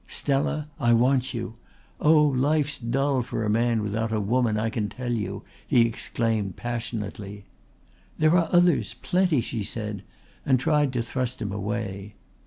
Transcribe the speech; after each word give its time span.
"Stella, 0.07 0.67
I 0.79 0.93
want 0.93 1.31
you. 1.31 1.53
Oh, 1.99 2.23
life's 2.23 2.79
dull 2.79 3.21
for 3.21 3.43
a 3.45 3.51
man 3.51 3.83
without 3.83 4.11
a 4.11 4.19
woman; 4.19 4.57
I 4.57 4.71
can 4.71 4.89
tell 4.89 5.13
you," 5.13 5.43
he 5.67 5.81
exclaimed 5.81 6.55
passionately. 6.55 7.45
"There 8.17 8.35
are 8.35 8.49
others 8.51 8.95
plenty," 9.03 9.41
she 9.41 9.63
said, 9.63 10.01
and 10.43 10.59
tried 10.59 10.91
to 10.93 11.03
thrust 11.03 11.39
him 11.39 11.51
away. 11.51 12.15